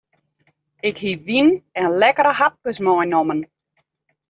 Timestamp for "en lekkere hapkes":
1.81-2.77